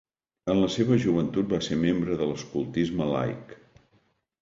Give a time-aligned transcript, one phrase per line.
[0.53, 3.59] En la seva joventut va ser membre de l'escoltisme laic.